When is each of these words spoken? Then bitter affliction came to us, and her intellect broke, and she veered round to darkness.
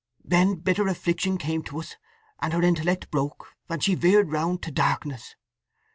Then 0.23 0.55
bitter 0.55 0.87
affliction 0.87 1.37
came 1.37 1.61
to 1.65 1.77
us, 1.79 1.95
and 2.39 2.53
her 2.53 2.61
intellect 2.63 3.11
broke, 3.11 3.53
and 3.69 3.83
she 3.83 3.93
veered 3.93 4.31
round 4.31 4.63
to 4.63 4.71
darkness. 4.71 5.35